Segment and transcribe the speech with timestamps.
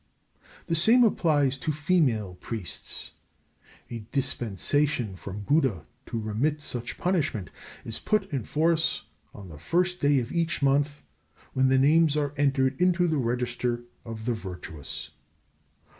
[0.65, 3.11] The same applies to female priests.
[3.91, 7.51] A dispensation from Buddha to remit such punishment
[7.85, 11.03] is put in force on the first day of each month
[11.53, 15.11] when the names are entered in the register of the virtuous.